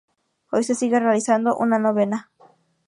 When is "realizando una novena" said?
0.99-2.31